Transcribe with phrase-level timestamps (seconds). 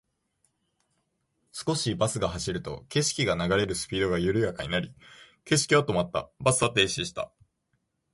[1.51, 4.95] 少しバスが走ると、景色が流れるスピードが緩やかになり、
[5.45, 6.31] 景色は止まった。
[6.39, 7.31] バスは停止した。